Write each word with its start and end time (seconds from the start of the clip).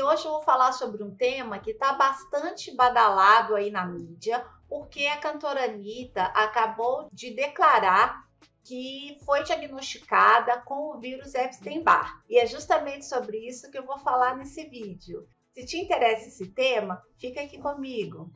e 0.00 0.02
hoje 0.02 0.24
eu 0.24 0.32
vou 0.32 0.42
falar 0.42 0.72
sobre 0.72 1.02
um 1.02 1.14
tema 1.14 1.58
que 1.58 1.72
está 1.72 1.92
bastante 1.92 2.74
badalado 2.74 3.54
aí 3.54 3.70
na 3.70 3.84
mídia, 3.84 4.42
porque 4.66 5.04
a 5.04 5.18
cantora 5.18 5.64
Anitta 5.64 6.22
acabou 6.22 7.10
de 7.12 7.34
declarar 7.34 8.24
que 8.64 9.18
foi 9.26 9.42
diagnosticada 9.42 10.62
com 10.62 10.96
o 10.96 10.98
vírus 10.98 11.34
Epstein-Barr. 11.34 12.22
E 12.30 12.38
é 12.38 12.46
justamente 12.46 13.04
sobre 13.04 13.46
isso 13.46 13.70
que 13.70 13.76
eu 13.76 13.84
vou 13.84 13.98
falar 13.98 14.38
nesse 14.38 14.64
vídeo. 14.70 15.28
Se 15.52 15.66
te 15.66 15.76
interessa 15.76 16.28
esse 16.28 16.48
tema, 16.48 17.02
fica 17.18 17.42
aqui 17.42 17.58
comigo. 17.58 18.32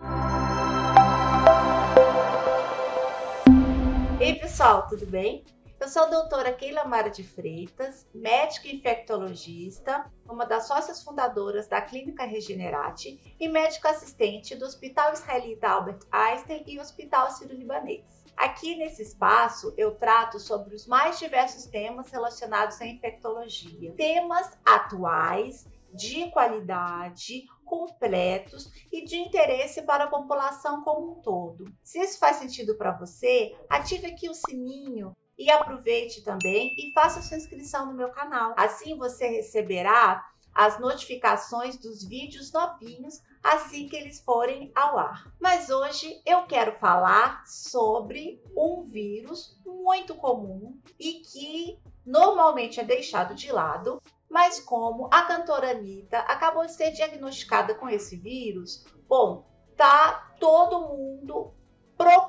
Ei 4.20 4.34
pessoal, 4.34 4.86
tudo 4.86 5.06
bem? 5.06 5.42
Eu 5.84 5.88
sou 5.90 6.04
a 6.04 6.06
doutora 6.06 6.50
Keila 6.50 6.86
Mara 6.86 7.10
de 7.10 7.22
Freitas, 7.22 8.08
médica 8.14 8.68
infectologista, 8.68 10.10
uma 10.26 10.46
das 10.46 10.66
sócias 10.66 11.02
fundadoras 11.02 11.68
da 11.68 11.78
Clínica 11.82 12.24
Regenerate 12.24 13.36
e 13.38 13.48
médico 13.50 13.86
assistente 13.86 14.56
do 14.56 14.64
Hospital 14.64 15.12
Israelita 15.12 15.68
Albert 15.68 15.98
Einstein 16.10 16.64
e 16.66 16.80
Hospital 16.80 17.30
Sírio-Libanês. 17.32 18.02
Aqui 18.34 18.76
nesse 18.76 19.02
espaço 19.02 19.74
eu 19.76 19.94
trato 19.94 20.40
sobre 20.40 20.74
os 20.74 20.86
mais 20.86 21.18
diversos 21.18 21.66
temas 21.66 22.10
relacionados 22.10 22.80
à 22.80 22.86
infectologia, 22.86 23.92
temas 23.92 24.56
atuais, 24.64 25.66
de 25.92 26.30
qualidade, 26.30 27.44
completos 27.62 28.70
e 28.90 29.04
de 29.04 29.16
interesse 29.16 29.82
para 29.82 30.04
a 30.04 30.08
população 30.08 30.82
como 30.82 31.12
um 31.12 31.20
todo. 31.20 31.66
Se 31.82 31.98
isso 31.98 32.18
faz 32.18 32.36
sentido 32.36 32.74
para 32.74 32.96
você, 32.96 33.54
ative 33.68 34.06
aqui 34.06 34.30
o 34.30 34.34
sininho 34.34 35.14
e 35.38 35.50
aproveite 35.50 36.22
também 36.22 36.74
e 36.78 36.92
faça 36.92 37.22
sua 37.22 37.36
inscrição 37.36 37.86
no 37.86 37.94
meu 37.94 38.10
canal. 38.10 38.54
Assim 38.56 38.96
você 38.96 39.26
receberá 39.26 40.24
as 40.54 40.78
notificações 40.78 41.76
dos 41.76 42.04
vídeos 42.04 42.52
novinhos 42.52 43.20
assim 43.42 43.88
que 43.88 43.96
eles 43.96 44.20
forem 44.20 44.70
ao 44.74 44.96
ar. 44.96 45.30
Mas 45.40 45.68
hoje 45.68 46.22
eu 46.24 46.44
quero 46.44 46.78
falar 46.78 47.44
sobre 47.46 48.42
um 48.56 48.84
vírus 48.84 49.60
muito 49.66 50.14
comum 50.14 50.78
e 50.98 51.14
que 51.14 51.78
normalmente 52.06 52.80
é 52.80 52.84
deixado 52.84 53.34
de 53.34 53.50
lado, 53.50 54.00
mas 54.30 54.60
como 54.60 55.08
a 55.12 55.22
cantora 55.22 55.72
Anitta 55.72 56.18
acabou 56.20 56.64
de 56.64 56.72
ser 56.72 56.92
diagnosticada 56.92 57.74
com 57.74 57.88
esse 57.88 58.16
vírus, 58.16 58.84
bom, 59.08 59.46
tá 59.76 60.34
todo 60.38 60.88
mundo 60.88 61.52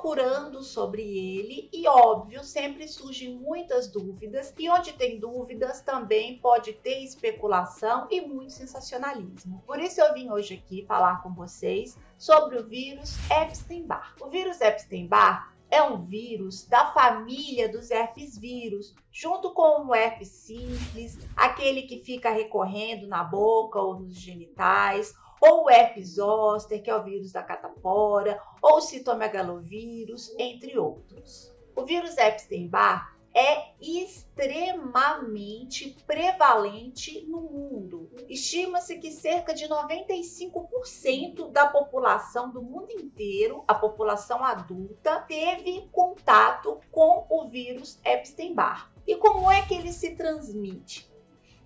procurando 0.05 0.61
sobre 0.61 1.01
ele 1.01 1.67
e 1.73 1.87
óbvio, 1.87 2.43
sempre 2.43 2.87
surgem 2.87 3.39
muitas 3.39 3.87
dúvidas 3.87 4.53
e 4.55 4.69
onde 4.69 4.93
tem 4.93 5.19
dúvidas 5.19 5.81
também 5.81 6.37
pode 6.37 6.73
ter 6.73 7.03
especulação 7.03 8.07
e 8.11 8.21
muito 8.21 8.53
sensacionalismo. 8.53 9.63
Por 9.65 9.79
isso 9.79 9.99
eu 9.99 10.13
vim 10.13 10.29
hoje 10.29 10.61
aqui 10.63 10.85
falar 10.85 11.23
com 11.23 11.33
vocês 11.33 11.97
sobre 12.19 12.59
o 12.59 12.67
vírus 12.67 13.17
Epstein-Barr. 13.31 14.13
O 14.21 14.29
vírus 14.29 14.61
Epstein-Barr 14.61 15.55
é 15.71 15.81
um 15.81 16.05
vírus 16.05 16.67
da 16.67 16.93
família 16.93 17.67
dos 17.67 17.89
herpes 17.89 18.37
vírus, 18.37 18.93
junto 19.11 19.55
com 19.55 19.87
o 19.87 19.95
herpes 19.95 20.27
simples, 20.27 21.17
aquele 21.35 21.81
que 21.81 22.03
fica 22.03 22.29
recorrendo 22.29 23.07
na 23.07 23.23
boca 23.23 23.79
ou 23.79 23.99
nos 23.99 24.13
genitais, 24.13 25.15
ou 25.41 25.65
o 25.65 25.69
herpes 25.69 26.15
zoster, 26.15 26.81
que 26.81 26.89
é 26.89 26.95
o 26.95 27.03
vírus 27.03 27.31
da 27.31 27.43
catapora, 27.43 28.39
ou 28.61 28.77
o 28.77 28.81
citomegalovírus, 28.81 30.33
entre 30.37 30.77
outros. 30.77 31.53
O 31.75 31.83
vírus 31.83 32.17
Epstein-Barr 32.17 33.15
é 33.35 33.71
extremamente 33.81 35.97
prevalente 36.07 37.25
no 37.27 37.41
mundo. 37.41 38.09
Estima-se 38.29 38.97
que 38.97 39.11
cerca 39.11 39.53
de 39.53 39.67
95% 39.67 41.51
da 41.51 41.67
população 41.67 42.49
do 42.49 42.61
mundo 42.61 42.91
inteiro, 42.91 43.65
a 43.67 43.75
população 43.75 44.41
adulta, 44.41 45.19
teve 45.27 45.89
contato 45.91 46.79
com 46.89 47.27
o 47.29 47.49
vírus 47.49 47.99
Epstein-Barr. 48.05 48.89
E 49.05 49.17
como 49.17 49.51
é 49.51 49.63
que 49.63 49.75
ele 49.75 49.91
se 49.91 50.15
transmite? 50.15 51.13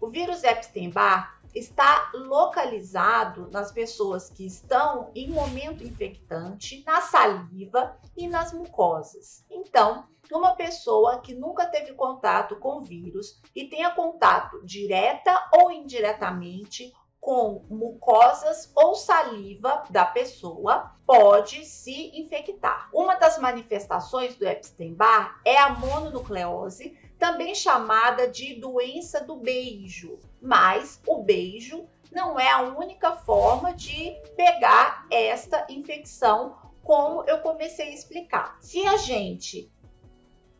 O 0.01 0.07
vírus 0.07 0.43
Epstein-Barr 0.43 1.38
está 1.53 2.11
localizado 2.13 3.49
nas 3.51 3.71
pessoas 3.71 4.29
que 4.29 4.45
estão 4.45 5.11
em 5.15 5.29
momento 5.29 5.83
infectante, 5.83 6.83
na 6.85 7.01
saliva 7.01 7.97
e 8.15 8.27
nas 8.27 8.53
mucosas. 8.53 9.43
Então, 9.49 10.05
uma 10.31 10.55
pessoa 10.55 11.19
que 11.19 11.33
nunca 11.33 11.65
teve 11.65 11.93
contato 11.93 12.55
com 12.57 12.81
vírus 12.81 13.41
e 13.55 13.65
tenha 13.65 13.91
contato 13.91 14.63
direta 14.63 15.49
ou 15.53 15.71
indiretamente 15.71 16.93
com 17.19 17.65
mucosas 17.69 18.71
ou 18.75 18.95
saliva 18.95 19.83
da 19.89 20.05
pessoa 20.05 20.95
pode 21.05 21.65
se 21.65 22.17
infectar. 22.17 22.89
Uma 22.93 23.15
das 23.15 23.37
manifestações 23.39 24.35
do 24.35 24.47
Epstein-Barr 24.47 25.41
é 25.43 25.57
a 25.57 25.69
mononucleose, 25.69 26.97
também 27.19 27.53
chamada 27.53 28.27
de 28.27 28.55
doença 28.55 29.19
do 29.19 29.35
beijo. 29.35 30.17
Mas 30.41 31.01
o 31.05 31.21
beijo 31.21 31.85
não 32.11 32.39
é 32.39 32.49
a 32.49 32.61
única 32.61 33.11
forma 33.11 33.73
de 33.73 34.15
pegar 34.35 35.05
esta 35.11 35.67
infecção, 35.69 36.57
como 36.81 37.23
eu 37.25 37.39
comecei 37.39 37.89
a 37.89 37.93
explicar. 37.93 38.57
Se 38.61 38.87
a 38.87 38.97
gente 38.97 39.71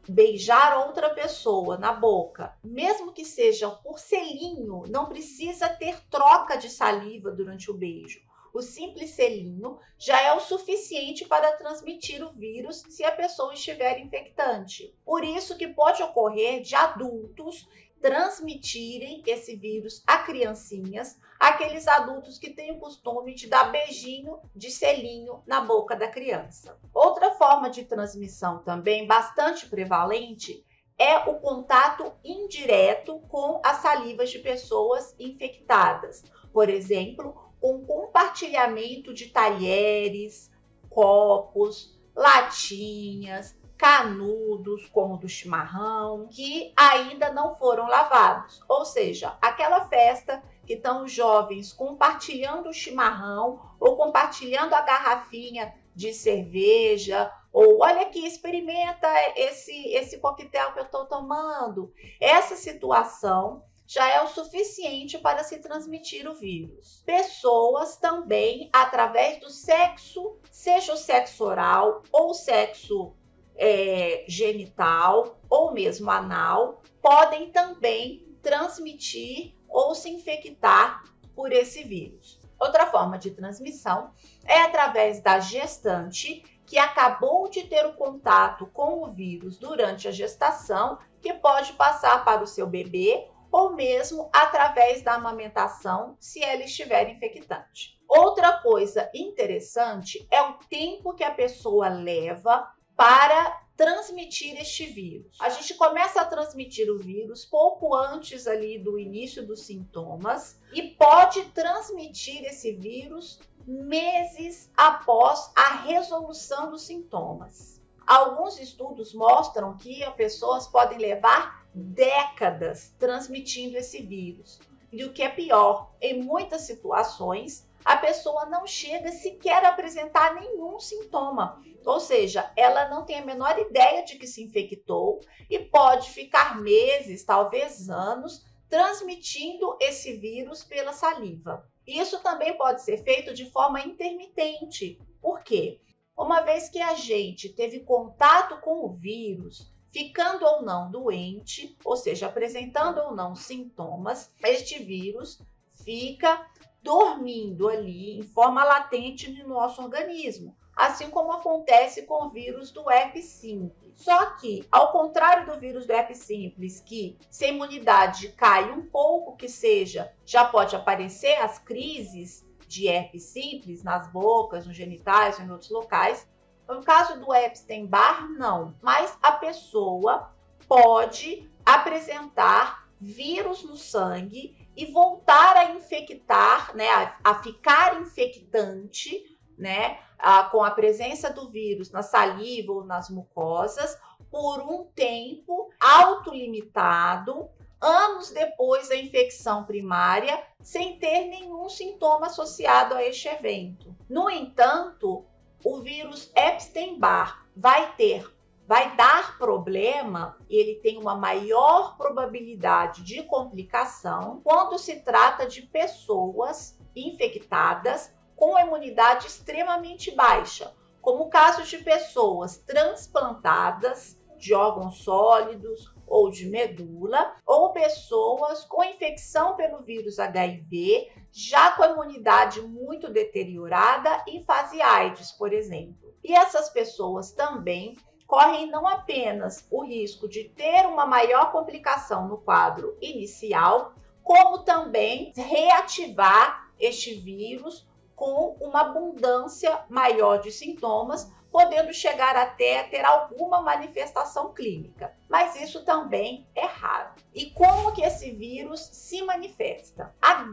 beijar 0.08 0.86
outra 0.86 1.10
pessoa 1.12 1.78
na 1.78 1.94
boca, 1.94 2.56
mesmo 2.64 3.14
que 3.14 3.24
seja 3.24 3.70
por 3.70 4.00
selinho, 4.00 4.84
não 4.90 5.06
precisa 5.06 5.70
ter 5.70 6.00
troca 6.10 6.58
de 6.58 6.70
saliva 6.70 7.32
durante 7.32 7.72
o 7.72 7.74
beijo. 7.74 8.20
O 8.54 8.62
simples 8.62 9.12
selinho 9.12 9.78
já 9.98 10.22
é 10.22 10.34
o 10.34 10.40
suficiente 10.40 11.26
para 11.26 11.52
transmitir 11.54 12.24
o 12.24 12.32
vírus 12.32 12.84
se 12.90 13.04
a 13.04 13.12
pessoa 13.12 13.54
estiver 13.54 14.00
infectante. 14.00 14.96
Por 15.06 15.24
isso 15.24 15.58
que 15.58 15.68
pode 15.68 16.02
ocorrer 16.02 16.62
de 16.62 16.76
adultos 16.76 17.68
transmitirem 18.02 19.22
esse 19.26 19.56
vírus 19.56 20.02
a 20.08 20.20
criancinhas, 20.20 21.20
aqueles 21.40 21.88
adultos 21.88 22.38
que 22.38 22.50
têm 22.50 22.72
o 22.72 22.80
costume 22.80 23.34
de 23.34 23.48
dar 23.48 23.72
beijinho 23.72 24.40
de 24.56 24.72
selinho 24.72 25.44
na 25.46 25.62
boca 25.62 25.96
da 25.96 26.08
criança. 26.08 26.78
Outra 26.94 27.32
forma 27.32 27.70
de 27.70 27.86
transmissão 27.86 28.64
também 28.64 29.06
bastante 29.06 29.68
prevalente 29.68 30.66
é 30.98 31.18
o 31.30 31.40
contato 31.40 32.12
indireto 32.24 33.20
com 33.30 33.62
as 33.64 33.78
salivas 33.78 34.30
de 34.30 34.40
pessoas 34.40 35.16
infectadas. 35.18 36.24
Por 36.52 36.70
exemplo, 36.70 37.49
com 37.60 37.86
compartilhamento 37.86 39.14
de 39.14 39.28
talheres, 39.28 40.52
copos, 40.90 41.98
latinhas, 42.16 43.58
canudos, 43.78 44.88
como 44.90 45.18
do 45.18 45.30
chimarrão, 45.30 46.28
que 46.30 46.74
ainda 46.76 47.32
não 47.32 47.56
foram 47.56 47.88
lavados. 47.88 48.62
Ou 48.68 48.84
seja, 48.84 49.38
aquela 49.42 49.88
festa 49.88 50.44
que 50.66 50.74
estão 50.74 51.06
os 51.06 51.12
jovens 51.12 51.72
compartilhando 51.72 52.70
o 52.70 52.74
chimarrão 52.74 53.60
ou 53.80 53.96
compartilhando 53.96 54.74
a 54.74 54.82
garrafinha 54.82 55.74
de 55.96 56.14
cerveja 56.14 57.32
ou 57.52 57.82
olha 57.82 58.04
aqui, 58.04 58.26
experimenta 58.26 59.08
esse 59.36 59.74
esse 59.94 60.20
coquetel 60.20 60.72
que 60.74 60.80
eu 60.80 60.84
estou 60.84 61.06
tomando. 61.06 61.92
Essa 62.20 62.56
situação 62.56 63.64
já 63.90 64.08
é 64.08 64.22
o 64.22 64.28
suficiente 64.28 65.18
para 65.18 65.44
se 65.44 65.58
transmitir 65.58 66.30
o 66.30 66.36
vírus. 66.36 67.02
Pessoas 67.08 67.98
também, 67.98 68.70
através 68.72 69.40
do 69.40 69.50
sexo, 69.50 70.38
seja 70.52 70.94
o 70.94 70.96
sexo 70.98 71.44
oral 71.44 72.04
ou 72.12 72.36
sexo 72.36 73.16
é, 73.58 74.26
genital 74.28 75.40
ou 75.50 75.74
mesmo 75.74 76.12
anal, 76.12 76.84
podem 77.02 77.52
também 77.52 78.28
transmitir 78.44 79.56
ou 79.68 79.96
se 79.96 80.08
infectar 80.08 81.04
por 81.36 81.52
esse 81.52 81.84
vírus. 81.84 82.40
Outra 82.60 82.86
forma 82.86 83.18
de 83.18 83.32
transmissão 83.32 84.12
é 84.46 84.62
através 84.62 85.20
da 85.20 85.40
gestante 85.40 86.44
que 86.64 86.78
acabou 86.78 87.50
de 87.50 87.64
ter 87.64 87.88
o 87.88 87.94
contato 87.94 88.68
com 88.68 89.02
o 89.02 89.12
vírus 89.12 89.58
durante 89.58 90.08
a 90.08 90.12
gestação, 90.12 91.00
que 91.20 91.34
pode 91.34 91.74
passar 91.74 92.24
para 92.24 92.44
o 92.44 92.48
seu 92.48 92.68
bebê 92.68 93.28
ou 93.52 93.74
mesmo 93.74 94.30
através 94.34 95.02
da 95.02 95.16
amamentação, 95.16 96.16
se 96.20 96.44
ela 96.44 96.64
estiver 96.64 97.10
infectante. 97.10 98.00
Outra 98.08 98.60
coisa 98.62 99.10
interessante 99.14 100.28
é 100.32 100.42
o 100.42 100.54
tempo 100.70 101.14
que 101.14 101.24
a 101.24 101.34
pessoa 101.34 101.90
leva 101.90 102.72
para 102.96 103.62
transmitir 103.78 104.60
este 104.60 104.88
vírus. 104.88 105.38
A 105.40 105.48
gente 105.48 105.74
começa 105.76 106.20
a 106.20 106.26
transmitir 106.26 106.92
o 106.92 106.98
vírus 106.98 107.46
pouco 107.46 107.96
antes 107.96 108.46
ali 108.46 108.78
do 108.78 109.00
início 109.00 109.48
dos 109.48 109.62
sintomas 109.62 110.60
e 110.74 110.82
pode 110.82 111.44
transmitir 111.52 112.44
esse 112.44 112.74
vírus 112.74 113.40
meses 113.66 114.70
após 114.76 115.52
a 115.56 115.76
resolução 115.84 116.72
dos 116.72 116.82
sintomas. 116.82 117.80
Alguns 118.06 118.60
estudos 118.60 119.14
mostram 119.14 119.78
que 119.78 120.04
as 120.04 120.16
pessoas 120.16 120.68
podem 120.68 120.98
levar 120.98 121.59
décadas 121.80 122.94
transmitindo 123.00 123.78
esse 123.78 124.02
vírus. 124.02 124.60
E 124.92 125.04
o 125.04 125.14
que 125.14 125.22
é 125.22 125.30
pior, 125.30 125.94
em 126.02 126.22
muitas 126.22 126.62
situações, 126.62 127.68
a 127.86 127.96
pessoa 127.98 128.46
não 128.46 128.68
chega 128.68 129.12
sequer 129.12 129.64
a 129.64 129.70
apresentar 129.70 130.36
nenhum 130.36 130.80
sintoma. 130.80 131.62
Ou 131.86 132.00
seja, 132.00 132.52
ela 132.56 132.90
não 132.90 133.06
tem 133.06 133.20
a 133.20 133.26
menor 133.26 133.58
ideia 133.58 134.04
de 134.04 134.18
que 134.18 134.28
se 134.28 134.44
infectou 134.44 135.22
e 135.50 135.60
pode 135.60 136.10
ficar 136.10 136.60
meses, 136.62 137.24
talvez 137.24 137.90
anos, 137.90 138.46
transmitindo 138.70 139.78
esse 139.80 140.14
vírus 140.14 140.64
pela 140.64 140.94
saliva. 140.94 141.68
Isso 141.88 142.22
também 142.22 142.56
pode 142.58 142.84
ser 142.84 142.98
feito 142.98 143.34
de 143.34 143.50
forma 143.50 143.82
intermitente. 143.82 145.00
Por 145.22 145.42
quê? 145.42 145.80
Uma 146.16 146.42
vez 146.42 146.70
que 146.70 146.82
a 146.82 146.94
gente 146.94 147.50
teve 147.50 147.80
contato 147.80 148.60
com 148.62 148.86
o 148.86 148.94
vírus, 148.94 149.72
ficando 149.92 150.46
ou 150.46 150.62
não 150.62 150.90
doente, 150.90 151.76
ou 151.84 151.96
seja, 151.96 152.28
apresentando 152.28 153.00
ou 153.00 153.16
não 153.16 153.36
sintomas, 153.36 154.32
este 154.44 154.84
vírus 154.84 155.42
fica 155.84 156.46
dormindo 156.82 157.68
ali 157.68 158.18
em 158.20 158.24
forma 158.24 158.64
latente 158.64 159.32
no 159.32 159.48
nosso 159.48 159.82
organismo, 159.82 160.56
assim 160.76 161.10
como 161.10 161.34
acontece 161.34 162.04
com 162.04 162.26
o 162.26 162.30
vírus 162.30 162.72
do 162.72 162.90
herpes 162.90 163.26
simples. 163.26 163.90
Só 163.96 164.38
que, 164.38 164.66
ao 164.72 164.94
contrário 164.94 165.46
do 165.46 165.60
vírus 165.60 165.86
do 165.86 165.92
herpes 165.92 166.20
simples, 166.20 166.80
que 166.80 167.18
se 167.30 167.44
a 167.44 167.50
imunidade 167.50 168.30
cai 168.30 168.72
um 168.72 168.86
pouco 168.86 169.36
que 169.36 169.50
seja, 169.50 170.14
já 170.26 170.46
pode 170.46 170.74
aparecer 170.74 171.34
as 171.40 171.60
crises 171.60 172.46
de 172.66 172.88
herpes 172.88 173.24
simples 173.24 173.84
nas 173.84 174.08
bocas, 174.10 174.66
nos 174.66 174.78
genitais 174.78 175.38
ou 175.38 175.46
em 175.46 175.52
outros 175.52 175.70
locais. 175.70 176.26
No 176.70 176.84
caso 176.84 177.20
do 177.20 177.34
Epstein-Barr, 177.34 178.30
não. 178.30 178.76
Mas 178.82 179.18
a 179.22 179.32
pessoa 179.32 180.32
pode 180.68 181.50
apresentar 181.66 182.88
vírus 183.02 183.64
no 183.64 183.76
sangue 183.76 184.56
e 184.76 184.86
voltar 184.86 185.58
a 185.58 185.72
infectar, 185.72 186.76
né, 186.76 186.88
a, 186.90 187.16
a 187.24 187.36
ficar 187.42 188.00
infectante, 188.02 189.38
né, 189.58 190.00
a, 190.18 190.44
com 190.44 190.64
a 190.64 190.72
presença 190.72 191.30
do 191.30 191.50
vírus 191.50 191.92
na 191.92 192.04
saliva 192.04 192.74
ou 192.74 192.86
nas 192.86 193.10
mucosas 193.10 193.98
por 194.30 194.60
um 194.60 194.86
tempo 194.94 195.72
autolimitado, 195.80 197.50
anos 197.82 198.30
depois 198.30 198.90
da 198.90 198.96
infecção 198.96 199.64
primária, 199.64 200.42
sem 200.62 201.00
ter 201.00 201.26
nenhum 201.26 201.68
sintoma 201.68 202.28
associado 202.28 202.94
a 202.94 203.04
este 203.04 203.28
evento. 203.28 203.96
No 204.08 204.30
entanto, 204.30 205.26
o 205.64 205.80
vírus 205.82 206.32
Epstein-Barr 206.36 207.46
vai 207.56 207.94
ter 207.96 208.40
vai 208.70 208.96
dar 208.96 209.36
problema, 209.40 210.38
ele 210.48 210.76
tem 210.76 211.00
uma 211.00 211.16
maior 211.16 211.98
probabilidade 211.98 213.02
de 213.02 213.24
complicação 213.24 214.42
quando 214.44 214.78
se 214.78 214.98
trata 214.98 215.48
de 215.48 215.64
pessoas 215.64 216.80
infectadas 216.96 218.14
com 218.36 218.60
imunidade 218.60 219.26
extremamente 219.26 220.12
baixa, 220.12 220.72
como 221.02 221.24
o 221.24 221.30
caso 221.30 221.64
de 221.64 221.80
pessoas 221.80 222.60
transplantadas 222.60 224.22
de 224.38 224.54
órgãos 224.54 225.04
sólidos 225.04 225.92
ou 226.10 226.30
de 226.30 226.50
medula, 226.50 227.36
ou 227.46 227.72
pessoas 227.72 228.66
com 228.66 228.84
infecção 228.84 229.56
pelo 229.56 229.84
vírus 229.84 230.20
HIV, 230.20 231.12
já 231.32 231.72
com 231.72 231.84
a 231.84 231.92
imunidade 231.92 232.62
muito 232.62 233.10
deteriorada 233.12 234.24
em 234.28 234.44
fase 234.44 234.82
AIDS, 234.82 235.32
por 235.32 235.54
exemplo. 235.54 236.14
E 236.24 236.34
essas 236.34 236.70
pessoas 236.70 237.32
também 237.32 237.96
correm 238.28 238.70
não 238.70 238.88
apenas 238.88 239.66
o 239.72 239.84
risco 239.84 240.28
de 240.28 240.44
ter 240.44 240.86
uma 240.86 241.06
maior 241.06 241.52
complicação 241.52 242.28
no 242.28 242.38
quadro 242.38 242.96
inicial, 243.02 243.94
como 244.22 244.60
também 244.60 245.34
reativar 245.36 246.70
este 246.80 247.16
vírus 247.16 247.89
com 248.20 248.58
uma 248.60 248.82
abundância 248.82 249.86
maior 249.90 250.42
de 250.42 250.52
sintomas, 250.52 251.32
podendo 251.50 251.94
chegar 251.94 252.36
até 252.36 252.84
ter 252.84 253.06
alguma 253.06 253.62
manifestação 253.62 254.54
clínica. 254.54 255.16
Mas 255.30 255.56
isso 255.56 255.86
também 255.86 256.46
é 256.54 256.66
raro. 256.66 257.14
E 257.34 257.50
como 257.52 257.94
que 257.94 258.02
esse 258.04 258.30
vírus 258.32 258.82
se 258.82 259.22
manifesta? 259.22 260.14
A 260.22 260.46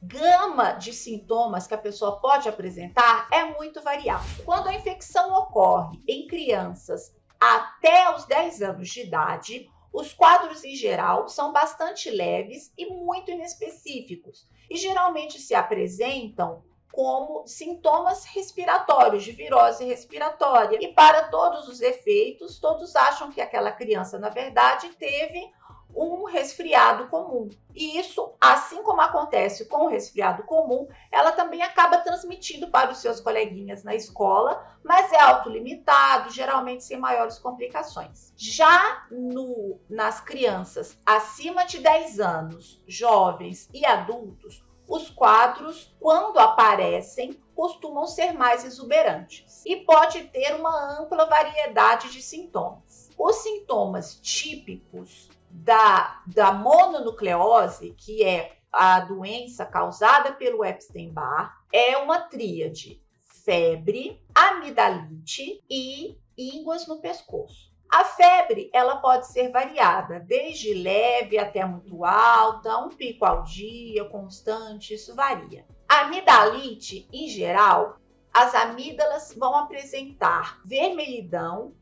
gama 0.00 0.72
de 0.72 0.94
sintomas 0.94 1.66
que 1.66 1.74
a 1.74 1.78
pessoa 1.78 2.18
pode 2.18 2.48
apresentar 2.48 3.28
é 3.30 3.44
muito 3.44 3.82
variável. 3.82 4.42
Quando 4.46 4.68
a 4.68 4.74
infecção 4.74 5.34
ocorre 5.34 6.02
em 6.08 6.26
crianças 6.26 7.14
até 7.38 8.12
os 8.16 8.24
10 8.24 8.62
anos 8.62 8.88
de 8.88 9.02
idade, 9.02 9.70
os 9.92 10.14
quadros 10.14 10.64
em 10.64 10.74
geral 10.74 11.28
são 11.28 11.52
bastante 11.52 12.10
leves 12.10 12.72
e 12.78 12.86
muito 12.86 13.30
inespecíficos 13.30 14.48
e 14.70 14.76
geralmente 14.76 15.38
se 15.38 15.54
apresentam 15.54 16.64
como 16.92 17.46
sintomas 17.46 18.24
respiratórios, 18.26 19.24
de 19.24 19.32
virose 19.32 19.84
respiratória. 19.84 20.78
E 20.80 20.88
para 20.88 21.24
todos 21.24 21.66
os 21.66 21.80
efeitos, 21.80 22.60
todos 22.60 22.94
acham 22.94 23.32
que 23.32 23.40
aquela 23.40 23.72
criança, 23.72 24.18
na 24.18 24.28
verdade, 24.28 24.90
teve 24.90 25.50
um 25.94 26.24
resfriado 26.24 27.08
comum. 27.08 27.50
E 27.74 27.98
isso, 27.98 28.32
assim 28.40 28.82
como 28.82 29.00
acontece 29.00 29.66
com 29.66 29.84
o 29.84 29.88
resfriado 29.88 30.42
comum, 30.44 30.88
ela 31.10 31.32
também 31.32 31.62
acaba 31.62 31.98
transmitindo 31.98 32.68
para 32.68 32.90
os 32.90 32.98
seus 32.98 33.20
coleguinhas 33.20 33.84
na 33.84 33.94
escola, 33.94 34.66
mas 34.82 35.12
é 35.12 35.20
autolimitado, 35.20 36.30
geralmente 36.30 36.84
sem 36.84 36.98
maiores 36.98 37.38
complicações. 37.38 38.32
Já 38.36 39.06
no, 39.10 39.78
nas 39.88 40.20
crianças 40.20 40.98
acima 41.04 41.64
de 41.64 41.78
10 41.78 42.20
anos, 42.20 42.82
jovens 42.86 43.68
e 43.72 43.84
adultos, 43.84 44.64
os 44.86 45.08
quadros, 45.10 45.94
quando 45.98 46.38
aparecem, 46.38 47.40
costumam 47.54 48.06
ser 48.06 48.32
mais 48.32 48.64
exuberantes 48.64 49.62
e 49.64 49.76
pode 49.76 50.24
ter 50.24 50.54
uma 50.54 51.00
ampla 51.00 51.26
variedade 51.26 52.10
de 52.10 52.20
sintomas. 52.20 53.10
Os 53.16 53.36
sintomas 53.36 54.18
típicos 54.20 55.30
da, 55.48 56.22
da 56.26 56.52
mononucleose, 56.52 57.94
que 57.96 58.24
é 58.24 58.56
a 58.72 59.00
doença 59.00 59.66
causada 59.66 60.32
pelo 60.32 60.64
Epstein-Barr, 60.64 61.62
é 61.72 61.96
uma 61.98 62.20
tríade: 62.20 63.02
febre, 63.24 64.20
amidalite 64.34 65.62
e 65.68 66.18
ínguas 66.36 66.86
no 66.86 67.00
pescoço. 67.00 67.71
A 67.92 68.06
febre, 68.06 68.70
ela 68.72 68.96
pode 68.96 69.26
ser 69.26 69.50
variada, 69.50 70.18
desde 70.18 70.72
leve 70.72 71.36
até 71.36 71.62
muito 71.62 72.06
alta, 72.06 72.78
um 72.78 72.88
pico 72.88 73.22
ao 73.26 73.42
dia, 73.42 74.06
constante, 74.06 74.94
isso 74.94 75.14
varia. 75.14 75.66
A 75.86 76.06
amidalite, 76.06 77.06
em 77.12 77.28
geral, 77.28 77.98
as 78.32 78.54
amígdalas 78.54 79.34
vão 79.34 79.54
apresentar 79.54 80.58
vermelhidão, 80.64 81.74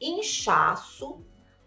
inchaço, 0.00 1.24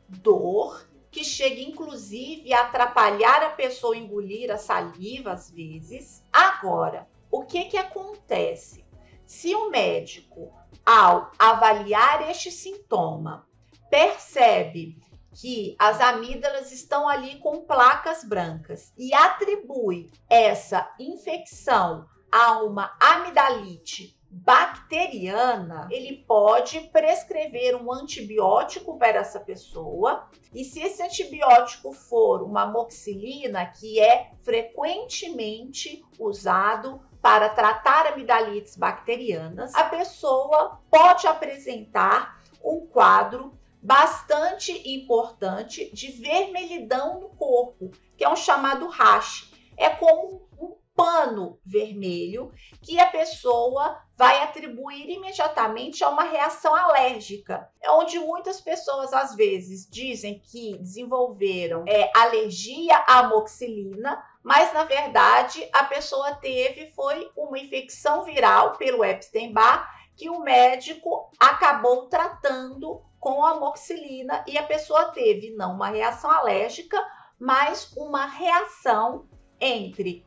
dor 0.09 0.85
que 1.09 1.23
chega 1.23 1.61
inclusive 1.61 2.51
a 2.51 2.63
atrapalhar 2.63 3.43
a 3.43 3.51
pessoa 3.51 3.95
engolir 3.95 4.51
a 4.51 4.57
saliva 4.57 5.31
às 5.31 5.49
vezes. 5.49 6.21
Agora, 6.33 7.07
o 7.31 7.45
que 7.45 7.63
que 7.63 7.77
acontece? 7.77 8.83
Se 9.25 9.55
o 9.55 9.69
médico, 9.69 10.51
ao 10.85 11.31
avaliar 11.39 12.29
este 12.29 12.51
sintoma, 12.51 13.47
percebe 13.89 14.97
que 15.33 15.75
as 15.77 15.99
amígdalas 15.99 16.71
estão 16.71 17.07
ali 17.07 17.39
com 17.39 17.65
placas 17.65 18.23
brancas 18.23 18.93
e 18.97 19.13
atribui 19.13 20.09
essa 20.29 20.89
infecção 20.99 22.07
a 22.31 22.63
uma 22.63 22.95
amidalite 22.99 24.15
bacteriana, 24.29 25.87
ele 25.89 26.17
pode 26.27 26.81
prescrever 26.91 27.75
um 27.75 27.91
antibiótico 27.91 28.97
para 28.97 29.19
essa 29.19 29.39
pessoa. 29.39 30.29
E 30.53 30.65
se 30.65 30.81
esse 30.81 31.01
antibiótico 31.01 31.93
for 31.93 32.43
uma 32.43 32.63
amoxicilina, 32.63 33.65
que 33.67 33.99
é 33.99 34.31
frequentemente 34.43 36.03
usado 36.19 37.01
para 37.21 37.49
tratar 37.49 38.07
amidalites 38.07 38.75
bacterianas, 38.75 39.73
a 39.73 39.85
pessoa 39.85 40.81
pode 40.91 41.25
apresentar 41.27 42.41
um 42.63 42.85
quadro 42.85 43.57
bastante 43.85 44.71
importante 44.95 45.93
de 45.93 46.11
vermelhidão 46.11 47.19
no 47.19 47.29
corpo, 47.29 47.91
que 48.17 48.23
é 48.23 48.29
um 48.29 48.35
chamado 48.35 48.87
rash. 48.87 49.51
É 49.77 49.89
como 49.89 50.49
um 50.59 50.75
pano 50.95 51.59
vermelho 51.63 52.51
que 52.81 52.99
a 52.99 53.05
pessoa 53.05 54.01
vai 54.17 54.41
atribuir 54.41 55.09
imediatamente 55.09 56.03
a 56.03 56.09
uma 56.09 56.23
reação 56.23 56.73
alérgica, 56.73 57.69
é 57.81 57.91
onde 57.91 58.17
muitas 58.17 58.59
pessoas 58.61 59.13
às 59.13 59.35
vezes 59.35 59.87
dizem 59.87 60.39
que 60.39 60.77
desenvolveram 60.77 61.83
é, 61.85 62.09
alergia 62.15 62.97
à 63.07 63.19
amoxicilina, 63.19 64.23
mas 64.41 64.73
na 64.73 64.85
verdade 64.85 65.67
a 65.73 65.83
pessoa 65.83 66.33
teve 66.35 66.91
foi 66.93 67.29
uma 67.35 67.59
infecção 67.59 68.23
viral 68.23 68.77
pelo 68.77 69.03
Epstein-Barr 69.03 69.93
que 70.15 70.29
o 70.29 70.39
médico 70.39 71.29
acabou 71.37 72.07
tratando 72.07 73.03
com 73.25 73.43
a 73.43 73.53
amoxicilina 73.53 74.45
e 74.47 74.55
a 74.55 74.61
pessoa 74.61 75.05
teve 75.05 75.49
não 75.55 75.73
uma 75.73 75.89
reação 75.89 76.29
alérgica, 76.29 77.03
mas 77.39 77.91
uma 77.97 78.27
reação 78.27 79.27
entre 79.59 80.23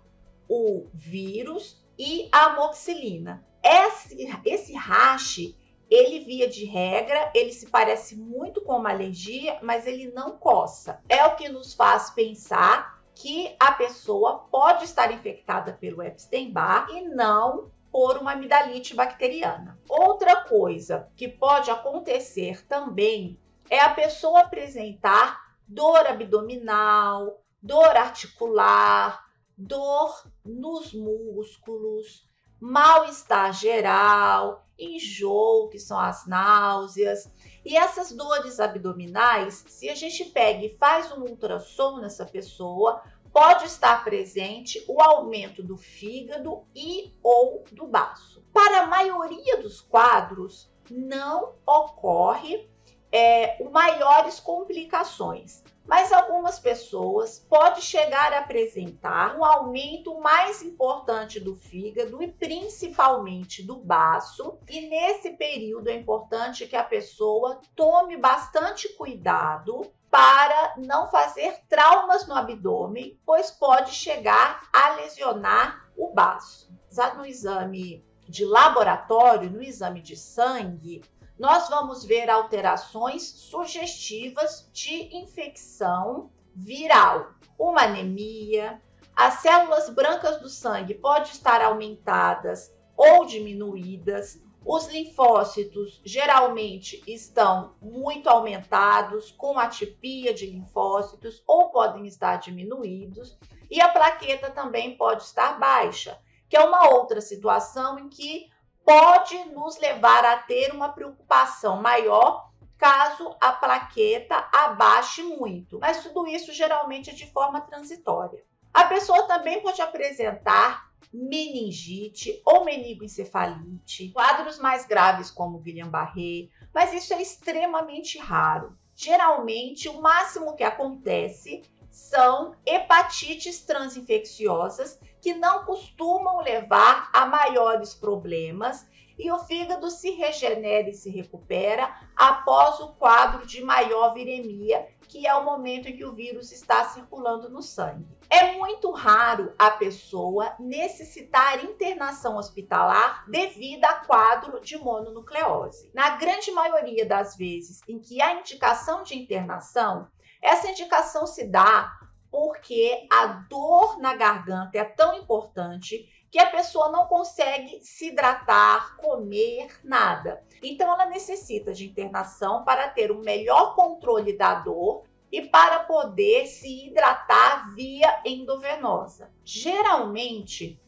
o 0.49 0.85
vírus 0.93 1.87
e 1.97 2.29
a 2.33 2.47
amoxicilina. 2.47 3.47
Esse, 3.63 4.29
esse 4.45 4.73
rache, 4.75 5.57
ele 5.89 6.25
via 6.25 6.49
de 6.49 6.65
regra, 6.65 7.31
ele 7.37 7.53
se 7.53 7.71
parece 7.71 8.17
muito 8.17 8.63
com 8.63 8.77
uma 8.79 8.91
alergia, 8.91 9.61
mas 9.63 9.87
ele 9.87 10.11
não 10.11 10.37
coça. 10.37 11.01
É 11.09 11.25
o 11.25 11.37
que 11.37 11.49
nos 11.49 11.75
faz 11.75 12.11
pensar 12.11 13.01
que 13.15 13.55
a 13.61 13.71
pessoa 13.71 14.41
pode 14.51 14.83
estar 14.83 15.13
infectada 15.13 15.73
pelo 15.75 16.03
Epstein-Barr 16.03 16.91
e 16.91 17.03
não 17.03 17.71
por 17.99 18.17
uma 18.17 18.35
amidalite 18.35 18.95
bacteriana. 18.95 19.77
Outra 19.89 20.45
coisa 20.45 21.11
que 21.17 21.27
pode 21.27 21.69
acontecer 21.69 22.65
também 22.65 23.37
é 23.69 23.81
a 23.81 23.93
pessoa 23.93 24.43
apresentar 24.43 25.57
dor 25.67 26.07
abdominal, 26.07 27.43
dor 27.61 27.97
articular, 27.97 29.27
dor 29.57 30.31
nos 30.45 30.95
músculos, 30.95 32.25
mal-estar 32.61 33.53
geral, 33.53 34.65
enjoo, 34.79 35.69
que 35.69 35.81
são 35.81 35.99
as 35.99 36.25
náuseas. 36.25 37.29
E 37.65 37.77
essas 37.77 38.13
dores 38.13 38.61
abdominais, 38.61 39.65
se 39.67 39.89
a 39.91 39.97
gente 39.97 40.25
pega 40.27 40.65
e 40.65 40.77
faz 40.77 41.11
um 41.11 41.23
ultrassom 41.23 41.99
nessa 41.99 42.25
pessoa, 42.25 43.03
pode 43.33 43.67
estar 43.67 44.05
presente 44.05 44.85
o 44.89 45.01
aumento 45.03 45.63
do 45.63 45.77
fígado 45.77 46.65
e 46.75 47.13
ou 47.23 47.65
do 47.73 47.87
baço. 47.87 48.45
Para 48.53 48.83
a 48.83 48.87
maioria 48.87 49.61
dos 49.63 49.81
quadros, 49.81 50.71
não 50.91 51.55
ocorre 51.67 52.69
é, 53.13 53.63
maiores 53.71 54.41
complicações, 54.41 55.63
mas 55.89 56.13
algumas 56.13 56.59
pessoas 56.59 57.39
podem 57.49 57.81
chegar 57.81 58.31
a 58.35 58.41
apresentar 58.41 59.39
um 59.39 59.45
aumento 59.45 60.21
mais 60.21 60.63
importante 60.63 61.41
do 61.41 61.57
fígado 61.57 62.23
e 62.23 62.31
principalmente 62.31 63.63
do 63.63 63.77
baço. 63.77 64.59
E 64.69 64.83
nesse 64.83 65.31
período 65.31 65.89
é 65.89 65.95
importante 65.95 66.67
que 66.67 66.77
a 66.77 66.85
pessoa 66.85 67.63
tome 67.75 68.19
bastante 68.19 68.87
cuidado 68.91 69.91
para 70.11 70.75
não 70.77 71.11
fazer 71.11 71.59
traumas 71.71 72.27
no 72.27 72.35
abdômen, 72.35 73.19
pois 73.25 73.51
pode 73.51 73.93
chegar 73.93 74.69
a 74.71 74.91
lesionar 74.97 75.91
o 75.97 76.13
baço. 76.13 76.71
Já 76.91 77.15
no 77.15 77.25
exame 77.25 78.05
de 78.29 78.45
laboratório, 78.45 79.51
no 79.51 79.63
exame 79.63 80.03
de 80.03 80.17
sangue, 80.17 81.03
nós 81.39 81.69
vamos 81.69 82.05
ver 82.05 82.29
alterações 82.29 83.23
sugestivas 83.23 84.69
de 84.73 85.17
infecção 85.17 86.31
viral, 86.55 87.35
uma 87.59 87.83
anemia, 87.83 88.83
as 89.15 89.35
células 89.35 89.89
brancas 89.89 90.41
do 90.41 90.49
sangue 90.49 90.95
podem 90.95 91.31
estar 91.31 91.63
aumentadas 91.63 92.73
ou 92.97 93.25
diminuídas, 93.25 94.41
os 94.65 94.87
linfócitos 94.89 96.01
geralmente 96.05 97.03
estão 97.07 97.77
muito 97.81 98.29
aumentados, 98.29 99.31
com 99.31 99.59
atipia 99.59 100.35
de 100.35 100.47
linfócitos, 100.47 101.43
ou 101.47 101.71
podem 101.71 102.07
estar 102.07 102.37
diminuídos, 102.37 103.39
e 103.71 103.81
a 103.81 103.89
plaqueta 103.89 104.51
também 104.51 104.97
pode 104.97 105.23
estar 105.23 105.59
baixa, 105.59 106.19
que 106.49 106.57
é 106.57 106.61
uma 106.61 106.91
outra 106.91 107.21
situação 107.21 107.99
em 107.99 108.09
que 108.09 108.51
pode 108.89 109.37
nos 109.51 109.79
levar 109.79 110.25
a 110.25 110.39
ter 110.39 110.73
uma 110.73 110.89
preocupação 110.89 111.83
maior 111.83 112.49
caso 112.79 113.37
a 113.39 113.53
plaqueta 113.53 114.49
abaixe 114.51 115.23
muito. 115.23 115.79
Mas 115.79 116.03
tudo 116.03 116.27
isso 116.27 116.55
geralmente 116.55 117.11
é 117.11 117.13
de 117.13 117.31
forma 117.31 117.61
transitória. 117.61 118.43
A 118.73 118.85
pessoa 118.85 119.27
também 119.27 119.61
pode 119.61 119.83
apresentar 119.83 120.89
meningite 121.13 122.41
ou 122.47 122.65
meningoencefalite, 122.65 124.09
quadros 124.09 124.59
mais 124.59 124.87
graves 124.87 125.31
como 125.31 125.59
Guillain-Barré, 125.59 126.49
mas 126.73 126.95
isso 126.95 127.13
é 127.13 127.21
extremamente 127.21 128.17
raro. 128.19 128.75
Geralmente, 128.97 129.87
o 129.91 130.01
máximo 130.01 130.57
que 130.57 130.65
acontece 130.65 131.63
são 131.91 132.55
hepatites 132.65 133.61
transinfecciosas 133.61 134.99
que 135.21 135.35
não 135.35 135.65
costumam 135.65 136.41
levar 136.41 137.11
a 137.13 137.27
maiores 137.27 137.95
problemas 137.95 138.87
e 139.19 139.31
o 139.33 139.39
fígado 139.41 139.91
se 139.91 140.11
regenera 140.13 140.89
e 140.89 140.95
se 140.95 141.11
recupera 141.11 141.93
após 142.17 142.79
o 142.79 142.93
quadro 142.95 143.45
de 143.47 143.63
maior 143.63 144.15
viremia, 144.15 144.87
que 145.09 145.27
é 145.27 145.35
o 145.35 145.45
momento 145.45 145.89
em 145.89 145.97
que 145.97 146.05
o 146.05 146.15
vírus 146.15 146.53
está 146.53 146.85
circulando 146.85 147.51
no 147.51 147.61
sangue. 147.61 148.07
É 148.31 148.53
muito 148.53 148.91
raro 148.93 149.53
a 149.59 149.71
pessoa 149.71 150.55
necessitar 150.61 151.65
internação 151.65 152.37
hospitalar 152.37 153.25
devido 153.29 153.85
a 153.85 153.95
quadro 153.95 154.61
de 154.61 154.77
mononucleose. 154.77 155.91
Na 155.95 156.11
grande 156.11 156.51
maioria 156.53 157.07
das 157.07 157.37
vezes 157.37 157.81
em 157.89 157.99
que 157.99 158.21
há 158.23 158.35
indicação 158.35 159.03
de 159.03 159.19
internação, 159.19 160.09
essa 160.41 160.71
indicação 160.71 161.27
se 161.27 161.47
dá 161.47 161.98
porque 162.31 163.07
a 163.11 163.27
dor 163.27 163.99
na 163.99 164.15
garganta 164.15 164.79
é 164.79 164.85
tão 164.85 165.15
importante 165.15 166.09
que 166.31 166.39
a 166.39 166.51
pessoa 166.51 166.91
não 166.91 167.07
consegue 167.07 167.81
se 167.83 168.09
hidratar, 168.09 168.97
comer, 168.97 169.81
nada. 169.83 170.45
Então, 170.63 170.93
ela 170.93 171.07
necessita 171.07 171.73
de 171.73 171.87
internação 171.87 172.65
para 172.65 172.89
ter 172.89 173.11
o 173.11 173.21
melhor 173.21 173.75
controle 173.75 174.37
da 174.37 174.55
dor 174.55 175.05
e 175.33 175.43
para 175.43 175.81
poder 175.81 176.47
se 176.47 176.87
hidratar 176.87 177.75
via 177.75 178.21
endovenosa. 178.25 179.31
Geralmente, 179.45 180.79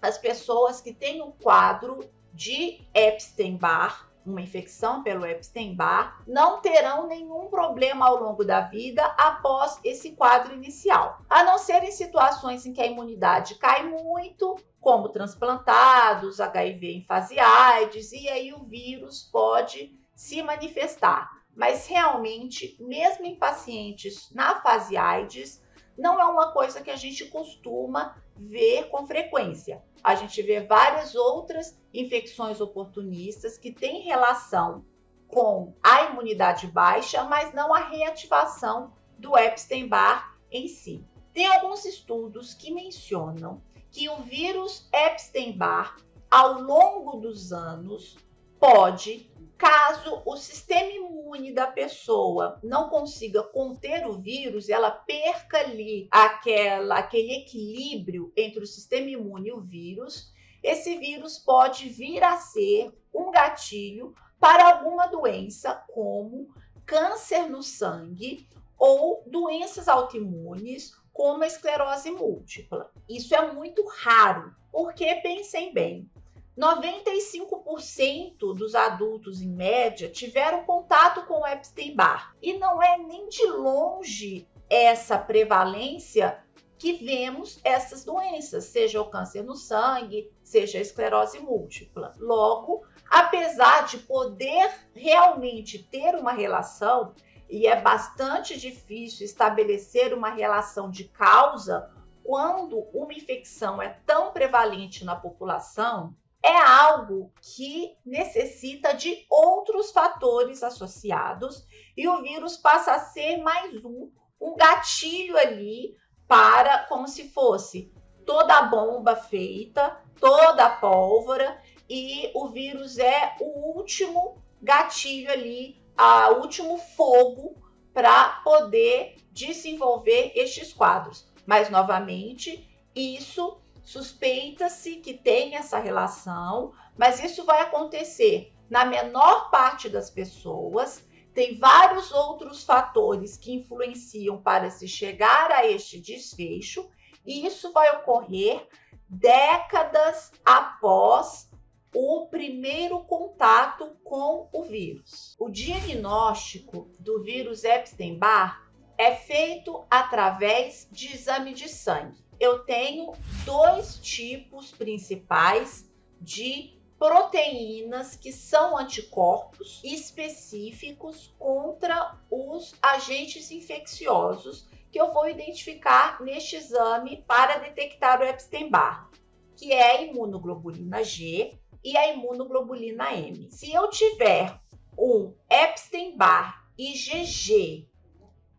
as 0.00 0.18
pessoas 0.18 0.80
que 0.80 0.92
têm 0.92 1.20
o 1.20 1.26
um 1.26 1.32
quadro 1.32 2.08
de 2.32 2.86
Epstein-Barr 2.94 4.05
uma 4.30 4.40
infecção 4.40 5.02
pelo 5.02 5.24
Epstein-Barr, 5.24 6.22
não 6.26 6.60
terão 6.60 7.06
nenhum 7.06 7.46
problema 7.46 8.06
ao 8.06 8.22
longo 8.22 8.44
da 8.44 8.60
vida 8.60 9.04
após 9.18 9.78
esse 9.84 10.12
quadro 10.12 10.54
inicial, 10.54 11.20
a 11.28 11.44
não 11.44 11.58
ser 11.58 11.82
em 11.82 11.92
situações 11.92 12.66
em 12.66 12.72
que 12.72 12.80
a 12.80 12.86
imunidade 12.86 13.54
cai 13.56 13.84
muito, 13.88 14.56
como 14.80 15.08
transplantados, 15.08 16.40
HIV 16.40 16.92
em 16.92 17.04
fase 17.04 17.38
AIDS, 17.38 18.12
e 18.12 18.28
aí 18.28 18.52
o 18.52 18.64
vírus 18.64 19.22
pode 19.32 19.98
se 20.14 20.42
manifestar. 20.42 21.30
Mas 21.54 21.86
realmente, 21.86 22.76
mesmo 22.78 23.24
em 23.24 23.36
pacientes 23.36 24.30
na 24.32 24.60
fase 24.60 24.96
AIDS, 24.96 25.62
não 25.96 26.20
é 26.20 26.24
uma 26.24 26.52
coisa 26.52 26.80
que 26.80 26.90
a 26.90 26.96
gente 26.96 27.26
costuma 27.26 28.16
ver 28.36 28.88
com 28.90 29.06
frequência. 29.06 29.82
A 30.02 30.14
gente 30.14 30.40
vê 30.42 30.60
várias 30.60 31.14
outras 31.14 31.78
infecções 31.92 32.60
oportunistas 32.60 33.56
que 33.56 33.72
têm 33.72 34.02
relação 34.02 34.84
com 35.26 35.74
a 35.82 36.04
imunidade 36.04 36.66
baixa, 36.66 37.24
mas 37.24 37.52
não 37.52 37.74
a 37.74 37.80
reativação 37.80 38.92
do 39.18 39.36
Epstein-Barr 39.36 40.36
em 40.50 40.68
si. 40.68 41.04
Tem 41.32 41.46
alguns 41.46 41.84
estudos 41.84 42.54
que 42.54 42.72
mencionam 42.72 43.60
que 43.90 44.08
o 44.08 44.16
vírus 44.22 44.88
Epstein-Barr, 44.92 45.96
ao 46.30 46.60
longo 46.60 47.18
dos 47.18 47.52
anos, 47.52 48.16
pode 48.58 49.30
Caso 49.58 50.22
o 50.26 50.36
sistema 50.36 50.90
imune 50.90 51.52
da 51.52 51.66
pessoa 51.66 52.58
não 52.62 52.90
consiga 52.90 53.42
conter 53.42 54.06
o 54.06 54.12
vírus, 54.12 54.68
ela 54.68 54.90
perca 54.90 55.58
ali 55.58 56.08
aquela, 56.10 56.98
aquele 56.98 57.36
equilíbrio 57.36 58.30
entre 58.36 58.62
o 58.62 58.66
sistema 58.66 59.08
imune 59.08 59.48
e 59.48 59.52
o 59.52 59.60
vírus, 59.60 60.30
esse 60.62 60.98
vírus 60.98 61.38
pode 61.38 61.88
vir 61.88 62.22
a 62.22 62.36
ser 62.36 62.92
um 63.14 63.30
gatilho 63.30 64.14
para 64.38 64.68
alguma 64.68 65.06
doença, 65.06 65.74
como 65.88 66.52
câncer 66.84 67.48
no 67.48 67.62
sangue 67.62 68.46
ou 68.78 69.22
doenças 69.26 69.88
autoimunes, 69.88 70.94
como 71.12 71.42
a 71.42 71.46
esclerose 71.46 72.10
múltipla. 72.10 72.92
Isso 73.08 73.34
é 73.34 73.52
muito 73.52 73.86
raro, 73.88 74.54
porque 74.70 75.14
pensem 75.16 75.72
bem, 75.72 76.10
95% 76.58 78.54
dos 78.54 78.74
adultos, 78.74 79.42
em 79.42 79.48
média, 79.48 80.08
tiveram 80.08 80.64
contato 80.64 81.26
com 81.26 81.40
o 81.40 81.46
Epstein-Barr. 81.46 82.34
E 82.40 82.54
não 82.54 82.82
é 82.82 82.96
nem 82.96 83.28
de 83.28 83.46
longe 83.46 84.48
essa 84.68 85.18
prevalência 85.18 86.42
que 86.78 86.94
vemos 86.94 87.60
essas 87.64 88.04
doenças, 88.04 88.64
seja 88.64 89.00
o 89.00 89.08
câncer 89.08 89.42
no 89.42 89.54
sangue, 89.54 90.30
seja 90.42 90.78
a 90.78 90.80
esclerose 90.80 91.38
múltipla. 91.38 92.12
Logo, 92.18 92.84
apesar 93.10 93.86
de 93.86 93.98
poder 93.98 94.70
realmente 94.94 95.82
ter 95.82 96.14
uma 96.14 96.32
relação, 96.32 97.14
e 97.48 97.66
é 97.66 97.80
bastante 97.80 98.58
difícil 98.58 99.24
estabelecer 99.24 100.12
uma 100.12 100.30
relação 100.30 100.90
de 100.90 101.04
causa 101.04 101.90
quando 102.24 102.80
uma 102.92 103.12
infecção 103.12 103.80
é 103.80 104.00
tão 104.04 104.32
prevalente 104.32 105.04
na 105.04 105.14
população, 105.14 106.14
é 106.46 106.56
algo 106.56 107.32
que 107.42 107.96
necessita 108.04 108.94
de 108.94 109.26
outros 109.28 109.90
fatores 109.90 110.62
associados 110.62 111.66
e 111.96 112.06
o 112.06 112.22
vírus 112.22 112.56
passa 112.56 112.92
a 112.92 113.00
ser 113.00 113.38
mais 113.38 113.84
um, 113.84 114.12
um 114.40 114.54
gatilho 114.54 115.36
ali 115.36 115.96
para 116.28 116.84
como 116.84 117.08
se 117.08 117.28
fosse 117.30 117.92
toda 118.24 118.58
a 118.58 118.62
bomba 118.62 119.16
feita, 119.16 120.00
toda 120.20 120.66
a 120.66 120.76
pólvora 120.76 121.60
e 121.90 122.30
o 122.32 122.48
vírus 122.48 122.96
é 122.98 123.36
o 123.40 123.76
último 123.76 124.40
gatilho 124.62 125.30
ali, 125.32 125.82
o 126.30 126.34
último 126.42 126.78
fogo 126.78 127.60
para 127.92 128.40
poder 128.44 129.16
desenvolver 129.32 130.30
estes 130.36 130.72
quadros. 130.72 131.28
Mas 131.44 131.70
novamente, 131.70 132.68
isso 132.94 133.60
suspeita-se 133.86 134.96
que 134.96 135.14
tem 135.14 135.54
essa 135.54 135.78
relação, 135.78 136.72
mas 136.98 137.22
isso 137.22 137.44
vai 137.44 137.60
acontecer 137.60 138.52
na 138.68 138.84
menor 138.84 139.48
parte 139.48 139.88
das 139.88 140.10
pessoas. 140.10 141.06
Tem 141.32 141.56
vários 141.56 142.10
outros 142.10 142.64
fatores 142.64 143.36
que 143.36 143.54
influenciam 143.54 144.42
para 144.42 144.70
se 144.70 144.88
chegar 144.88 145.52
a 145.52 145.64
este 145.64 146.00
desfecho, 146.00 146.90
e 147.24 147.46
isso 147.46 147.72
vai 147.72 147.96
ocorrer 147.96 148.66
décadas 149.08 150.32
após 150.44 151.48
o 151.94 152.26
primeiro 152.26 153.04
contato 153.04 153.96
com 154.02 154.48
o 154.52 154.64
vírus. 154.64 155.36
O 155.38 155.48
diagnóstico 155.48 156.90
do 156.98 157.22
vírus 157.22 157.62
Epstein-Barr 157.62 158.66
é 158.98 159.14
feito 159.14 159.86
através 159.88 160.88
de 160.90 161.14
exame 161.14 161.54
de 161.54 161.68
sangue. 161.68 162.25
Eu 162.38 162.60
tenho 162.60 163.12
dois 163.44 163.98
tipos 163.98 164.70
principais 164.70 165.90
de 166.20 166.76
proteínas 166.98 168.16
que 168.16 168.32
são 168.32 168.76
anticorpos 168.76 169.80
específicos 169.84 171.34
contra 171.38 172.18
os 172.30 172.74
agentes 172.82 173.50
infecciosos 173.50 174.66
que 174.90 175.00
eu 175.00 175.12
vou 175.12 175.28
identificar 175.28 176.22
neste 176.22 176.56
exame 176.56 177.22
para 177.26 177.58
detectar 177.58 178.20
o 178.20 178.24
Epstein-Barr, 178.24 179.10
que 179.54 179.72
é 179.72 179.96
a 179.96 180.02
imunoglobulina 180.02 181.04
G 181.04 181.58
e 181.84 181.96
a 181.96 182.12
imunoglobulina 182.12 183.12
M. 183.14 183.50
Se 183.50 183.72
eu 183.72 183.90
tiver 183.90 184.58
um 184.98 185.34
Epstein-Barr 185.50 186.66
IgG 186.78 187.88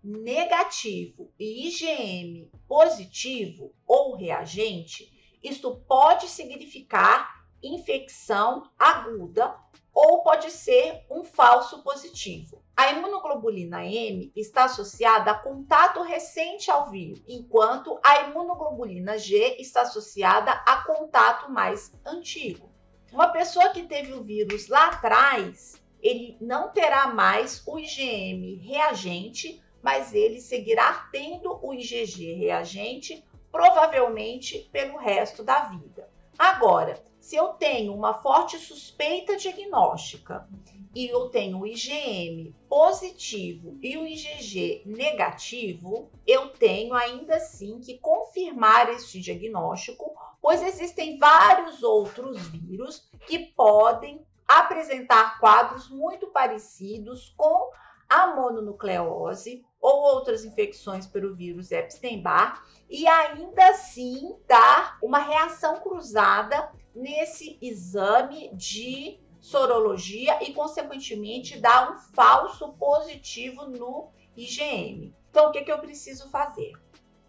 negativo 0.07 1.33
e 1.37 1.67
IgM 1.67 2.49
positivo 2.65 3.73
ou 3.85 4.15
reagente, 4.15 5.11
isso 5.43 5.75
pode 5.81 6.29
significar 6.29 7.45
infecção 7.61 8.69
aguda 8.79 9.53
ou 9.93 10.21
pode 10.21 10.49
ser 10.49 11.05
um 11.11 11.25
falso 11.25 11.83
positivo. 11.83 12.63
A 12.75 12.91
imunoglobulina 12.91 13.83
M 13.83 14.31
está 14.35 14.65
associada 14.65 15.31
a 15.31 15.39
contato 15.39 16.01
recente 16.03 16.71
ao 16.71 16.89
vírus, 16.89 17.21
enquanto 17.27 17.99
a 18.01 18.21
imunoglobulina 18.21 19.17
G 19.17 19.57
está 19.59 19.81
associada 19.81 20.51
a 20.51 20.83
contato 20.83 21.51
mais 21.51 21.91
antigo. 22.05 22.71
Uma 23.11 23.27
pessoa 23.29 23.71
que 23.71 23.83
teve 23.83 24.13
o 24.13 24.23
vírus 24.23 24.67
lá 24.67 24.87
atrás, 24.87 25.73
ele 25.99 26.37
não 26.39 26.69
terá 26.69 27.07
mais 27.07 27.61
o 27.65 27.77
IgM 27.79 28.57
reagente, 28.63 29.61
mas 29.81 30.13
ele 30.13 30.39
seguirá 30.39 31.07
tendo 31.11 31.59
o 31.61 31.73
IgG 31.73 32.33
reagente, 32.33 33.23
provavelmente 33.51 34.69
pelo 34.71 34.97
resto 34.97 35.43
da 35.43 35.65
vida. 35.69 36.09
Agora, 36.37 37.01
se 37.19 37.35
eu 37.35 37.49
tenho 37.49 37.93
uma 37.93 38.13
forte 38.21 38.57
suspeita 38.57 39.35
diagnóstica 39.35 40.47
e 40.95 41.07
eu 41.07 41.29
tenho 41.29 41.59
o 41.59 41.67
IgM 41.67 42.53
positivo 42.69 43.77
e 43.81 43.97
o 43.97 44.07
IgG 44.07 44.83
negativo, 44.85 46.09
eu 46.25 46.49
tenho 46.49 46.93
ainda 46.93 47.35
assim 47.35 47.79
que 47.79 47.97
confirmar 47.97 48.89
este 48.89 49.19
diagnóstico, 49.19 50.15
pois 50.41 50.61
existem 50.63 51.17
vários 51.17 51.83
outros 51.83 52.47
vírus 52.47 53.09
que 53.25 53.39
podem 53.39 54.25
apresentar 54.47 55.39
quadros 55.39 55.89
muito 55.89 56.27
parecidos 56.27 57.33
com 57.35 57.69
a 58.09 58.35
mononucleose 58.35 59.65
ou 59.81 60.01
outras 60.01 60.43
infecções 60.43 61.05
pelo 61.05 61.35
vírus 61.35 61.71
Epstein-Barr 61.71 62.63
e 62.89 63.07
ainda 63.07 63.69
assim 63.69 64.35
dar 64.47 64.97
uma 65.01 65.19
reação 65.19 65.79
cruzada 65.79 66.71
nesse 66.95 67.57
exame 67.61 68.49
de 68.55 69.19
sorologia 69.39 70.43
e, 70.43 70.53
consequentemente, 70.53 71.59
dar 71.59 71.91
um 71.91 71.97
falso 72.13 72.73
positivo 72.73 73.65
no 73.65 74.09
IgM. 74.35 75.13
Então, 75.29 75.49
o 75.49 75.51
que, 75.51 75.61
que 75.61 75.71
eu 75.71 75.79
preciso 75.79 76.29
fazer? 76.29 76.73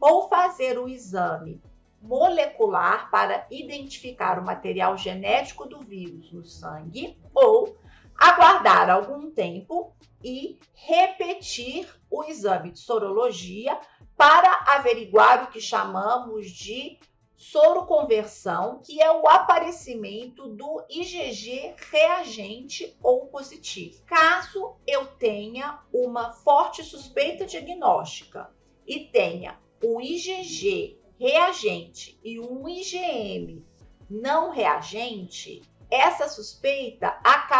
Ou 0.00 0.28
fazer 0.28 0.78
o 0.78 0.88
exame 0.88 1.60
molecular 2.00 3.10
para 3.10 3.46
identificar 3.50 4.38
o 4.38 4.44
material 4.44 4.96
genético 4.96 5.68
do 5.68 5.80
vírus 5.80 6.32
no 6.32 6.44
sangue, 6.44 7.18
ou 7.34 7.76
aguardar 8.18 8.90
algum 8.90 9.30
tempo 9.30 9.94
e 10.22 10.58
repetir 10.74 11.88
o 12.10 12.24
exame 12.24 12.72
de 12.72 12.80
sorologia 12.80 13.78
para 14.16 14.64
averiguar 14.74 15.44
o 15.44 15.46
que 15.52 15.60
chamamos 15.60 16.50
de 16.50 16.98
soroconversão, 17.36 18.82
que 18.84 19.00
é 19.00 19.12
o 19.12 19.28
aparecimento 19.28 20.48
do 20.48 20.84
IgG 20.90 21.76
reagente 21.90 22.98
ou 23.00 23.28
positivo. 23.28 24.02
Caso 24.04 24.74
eu 24.84 25.06
tenha 25.06 25.80
uma 25.94 26.32
forte 26.32 26.82
suspeita 26.82 27.46
diagnóstica 27.46 28.52
e 28.84 29.04
tenha 29.04 29.56
um 29.84 30.00
IgG 30.00 30.98
reagente 31.16 32.18
e 32.24 32.40
um 32.40 32.68
IgM 32.68 33.64
não 34.10 34.50
reagente, 34.50 35.62
essa 35.90 36.28
suspeita 36.28 37.18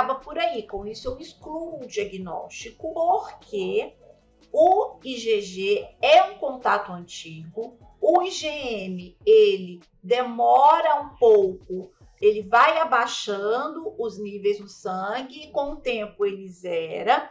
acaba 0.08 0.14
por 0.14 0.38
aí. 0.38 0.62
Com 0.66 0.86
isso, 0.86 1.08
eu 1.08 1.18
excluo 1.18 1.82
o 1.82 1.86
diagnóstico, 1.86 2.92
porque 2.94 3.92
o 4.50 4.98
IgG 5.04 5.86
é 6.00 6.22
um 6.22 6.38
contato 6.38 6.90
antigo, 6.92 7.76
o 8.00 8.22
IgM 8.22 9.14
ele 9.26 9.80
demora 10.02 11.02
um 11.02 11.16
pouco, 11.16 11.92
ele 12.20 12.42
vai 12.42 12.78
abaixando 12.78 13.94
os 13.98 14.18
níveis 14.18 14.58
no 14.58 14.68
sangue 14.68 15.44
e 15.44 15.50
com 15.50 15.72
o 15.72 15.76
tempo 15.76 16.24
ele 16.24 16.48
zera. 16.48 17.30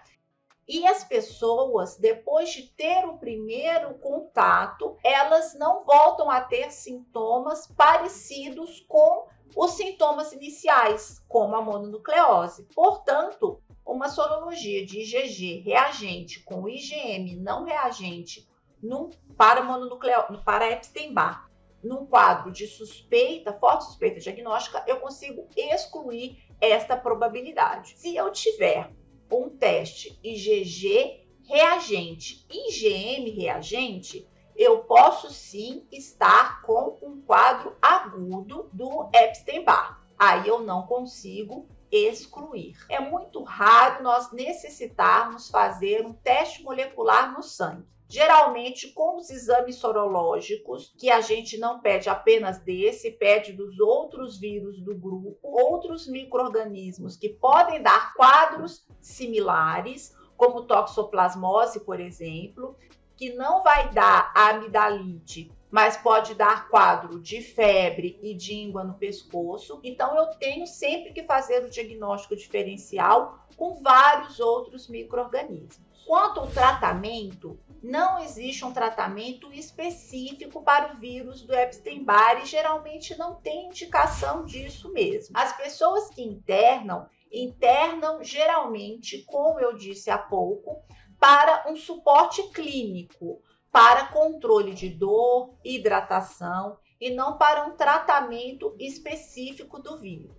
E 0.67 0.85
as 0.85 1.03
pessoas, 1.03 1.95
depois 1.97 2.49
de 2.51 2.63
ter 2.63 3.05
o 3.05 3.17
primeiro 3.17 3.97
contato, 3.99 4.97
elas 5.01 5.53
não 5.57 5.85
voltam 5.85 6.29
a 6.29 6.41
ter 6.41 6.71
sintomas 6.71 7.67
parecidos 7.67 8.81
com 8.81 9.27
os 9.55 9.71
sintomas 9.71 10.33
iniciais, 10.33 11.23
como 11.29 11.55
a 11.55 11.61
mononucleose. 11.61 12.67
Portanto, 12.75 13.61
uma 13.85 14.09
sorologia 14.09 14.85
de 14.85 14.99
IgG 14.99 15.61
reagente 15.61 16.43
com 16.43 16.67
IgM 16.67 17.37
não 17.37 17.63
reagente 17.63 18.45
num, 18.83 19.09
para, 19.37 19.63
mononucleo, 19.63 20.43
para 20.43 20.69
Epstein-Barr, 20.69 21.49
num 21.81 22.05
quadro 22.05 22.51
de 22.51 22.67
suspeita, 22.67 23.53
forte 23.53 23.85
suspeita 23.85 24.19
diagnóstica, 24.19 24.83
eu 24.85 24.99
consigo 24.99 25.47
excluir 25.55 26.37
esta 26.59 26.97
probabilidade. 26.97 27.97
Se 27.97 28.15
eu 28.15 28.29
tiver 28.31 28.91
um 29.31 29.49
teste 29.49 30.19
IgG 30.23 31.25
reagente, 31.43 32.45
IgM 32.49 33.31
reagente, 33.31 34.27
eu 34.55 34.79
posso 34.79 35.29
sim 35.29 35.85
estar 35.91 36.61
com 36.61 36.97
um 37.01 37.21
quadro 37.21 37.75
agudo 37.81 38.69
do 38.73 39.09
Epstein-Barr. 39.13 40.01
Aí 40.17 40.47
eu 40.47 40.61
não 40.61 40.87
consigo 40.87 41.67
excluir. 41.91 42.75
É 42.89 42.99
muito 42.99 43.43
raro 43.43 44.03
nós 44.03 44.31
necessitarmos 44.31 45.49
fazer 45.49 46.05
um 46.05 46.11
teste 46.11 46.63
molecular 46.63 47.31
no 47.33 47.43
sangue. 47.43 47.87
Geralmente, 48.09 48.93
com 48.93 49.17
os 49.17 49.29
exames 49.29 49.75
sorológicos, 49.75 50.93
que 50.97 51.09
a 51.09 51.19
gente 51.19 51.57
não 51.57 51.81
pede 51.81 52.09
apenas 52.09 52.57
desse, 52.59 53.11
pede 53.11 53.51
dos 53.51 53.77
outros 53.81 54.39
vírus 54.39 54.79
do 54.79 54.95
grupo, 54.95 55.37
outros 55.41 56.07
micro-organismos 56.07 57.17
que 57.17 57.27
podem 57.27 57.81
dar 57.81 58.13
quadros 58.13 58.87
similares, 59.01 60.15
como 60.37 60.63
toxoplasmose, 60.63 61.81
por 61.81 61.99
exemplo, 61.99 62.77
que 63.17 63.33
não 63.33 63.61
vai 63.61 63.91
dar 63.91 64.31
amidalite, 64.33 65.51
mas 65.69 65.97
pode 65.97 66.33
dar 66.33 66.69
quadro 66.69 67.19
de 67.19 67.41
febre 67.41 68.17
e 68.21 68.33
de 68.33 68.53
íngua 68.53 68.85
no 68.85 68.93
pescoço. 68.93 69.81
Então, 69.83 70.15
eu 70.15 70.27
tenho 70.37 70.65
sempre 70.65 71.11
que 71.11 71.23
fazer 71.23 71.65
o 71.65 71.69
diagnóstico 71.69 72.37
diferencial 72.37 73.45
com 73.57 73.81
vários 73.81 74.39
outros 74.39 74.87
micro-organismos. 74.87 75.86
Quanto 76.07 76.39
ao 76.39 76.47
tratamento, 76.47 77.59
não 77.83 78.17
existe 78.19 78.63
um 78.63 78.71
tratamento 78.71 79.51
específico 79.51 80.61
para 80.63 80.93
o 80.93 80.99
vírus 80.99 81.41
do 81.41 81.53
Epstein-Barr 81.53 82.43
e 82.43 82.45
geralmente 82.45 83.17
não 83.17 83.35
tem 83.35 83.67
indicação 83.67 84.45
disso 84.45 84.89
mesmo. 84.93 85.37
As 85.37 85.57
pessoas 85.57 86.09
que 86.09 86.23
internam, 86.23 87.07
internam 87.29 88.23
geralmente, 88.23 89.25
como 89.25 89.59
eu 89.59 89.75
disse 89.75 90.09
há 90.09 90.17
pouco, 90.17 90.81
para 91.19 91.69
um 91.69 91.75
suporte 91.75 92.41
clínico, 92.51 93.41
para 93.69 94.07
controle 94.07 94.73
de 94.73 94.87
dor, 94.87 95.55
hidratação 95.61 96.77
e 97.01 97.09
não 97.09 97.37
para 97.37 97.65
um 97.65 97.75
tratamento 97.75 98.73
específico 98.79 99.77
do 99.77 99.97
vírus. 99.97 100.37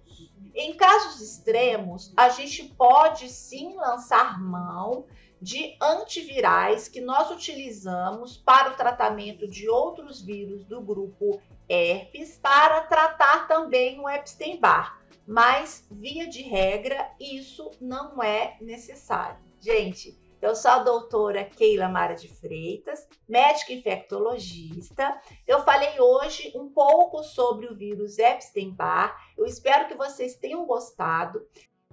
Em 0.55 0.75
casos 0.75 1.21
extremos, 1.21 2.11
a 2.17 2.31
gente 2.31 2.65
pode 2.65 3.29
sim 3.29 3.77
lançar 3.77 4.41
mão 4.41 5.07
de 5.41 5.77
antivirais 5.81 6.89
que 6.89 7.01
nós 7.01 7.31
utilizamos 7.31 8.37
para 8.37 8.71
o 8.71 8.77
tratamento 8.77 9.47
de 9.47 9.69
outros 9.69 10.21
vírus 10.21 10.65
do 10.65 10.81
grupo 10.81 11.41
herpes, 11.69 12.39
para 12.39 12.83
tratar 12.83 13.47
também 13.47 14.01
o 14.01 14.09
Epstein-Barr. 14.09 14.99
Mas, 15.27 15.87
via 15.91 16.27
de 16.27 16.43
regra, 16.43 17.11
isso 17.21 17.71
não 17.81 18.23
é 18.23 18.57
necessário. 18.61 19.39
Gente, 19.61 20.19
eu 20.41 20.55
sou 20.55 20.71
a 20.71 20.79
doutora 20.79 21.45
Keila 21.45 21.89
Mara 21.89 22.15
de 22.15 22.29
Freitas, 22.29 23.07
médica 23.29 23.73
infectologista. 23.73 25.21
Eu 25.47 25.65
falei 25.65 26.01
hoje 26.01 26.53
um 26.55 26.71
pouco 26.71 27.25
sobre 27.25 27.67
o 27.67 27.75
vírus 27.75 28.19
Epstein-Barr. 28.19 29.15
Eu 29.37 29.45
espero 29.45 29.89
que 29.89 29.97
vocês 29.97 30.37
tenham 30.37 30.65
gostado. 30.65 31.45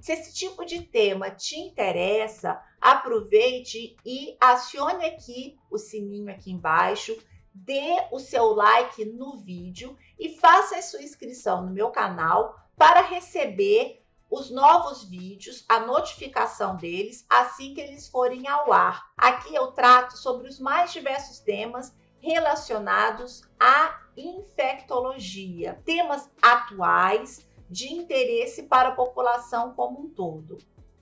Se 0.06 0.12
esse 0.12 0.32
tipo 0.36 0.63
de 0.63 0.84
tema 0.84 1.32
te 1.32 1.56
interessa, 1.56 2.62
aproveite 2.80 3.98
e 4.06 4.38
acione 4.39 5.04
aqui 5.04 5.58
o 5.68 5.80
sininho 5.80 6.30
aqui 6.30 6.52
embaixo, 6.52 7.18
dê 7.52 8.06
o 8.12 8.20
seu 8.20 8.54
like 8.54 9.04
no 9.04 9.39
vídeo 9.39 9.98
e 10.20 10.38
faça 10.38 10.78
a 10.78 10.82
sua 10.84 11.02
inscrição 11.02 11.65
no 11.65 11.72
meu 11.72 11.89
canal 11.89 12.56
para 12.78 13.02
receber 13.02 14.06
os 14.30 14.52
novos 14.52 15.04
vídeos, 15.06 15.65
a 15.68 15.80
notificação 15.80 16.78
deles 16.78 17.26
assim 17.28 17.74
que 17.74 17.82
eles 17.82 18.08
forem 18.08 18.48
ao 18.48 18.72
ar. 18.72 19.12
Aqui 19.18 19.56
eu 19.56 19.72
trato 19.72 20.20
sobre 20.20 20.48
os 20.48 20.60
mais 20.60 20.94
diversos 20.94 21.39
temas 21.39 21.91
relacionados 22.20 23.41
à 23.60 24.00
infectologia, 24.15 25.82
temas 25.84 26.30
atuais 26.39 27.45
de 27.69 27.93
interesse 27.93 28.63
para 28.63 28.89
a 28.89 28.95
população 28.95 29.73
como 29.73 30.01
um 30.01 30.10
todo. 30.10 30.58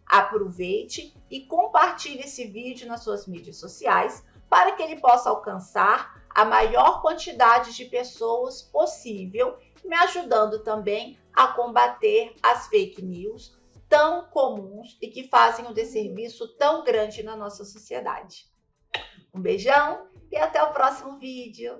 Aproveite 0.06 1.16
e 1.30 1.42
compartilhe 1.42 2.22
esse 2.22 2.46
vídeo 2.46 2.88
nas 2.88 3.04
suas 3.04 3.28
mídias 3.28 3.58
sociais 3.58 4.24
para 4.50 4.74
que 4.74 4.84
ele 4.84 5.00
possa 5.00 5.30
alcançar 5.30 6.24
a 6.30 6.46
maior 6.46 7.02
quantidade 7.02 7.74
de 7.74 7.86
pessoas 7.86 8.62
possível, 8.62 9.58
me 9.84 9.96
ajudando 9.96 10.60
também 10.60 11.18
a 11.34 11.48
combater 11.48 12.36
as 12.42 12.68
fake 12.68 13.02
news 13.02 13.58
tão 13.90 14.26
comuns 14.26 14.98
e 15.02 15.08
que 15.08 15.28
fazem 15.28 15.68
um 15.68 15.74
desserviço 15.74 16.48
tão 16.56 16.84
grande 16.84 17.22
na 17.22 17.36
nossa 17.36 17.64
sociedade. 17.64 18.48
Um 19.34 19.40
beijão 19.40 20.08
e 20.32 20.38
até 20.38 20.64
o 20.64 20.74
próximo 20.74 21.20
vídeo. 21.20 21.80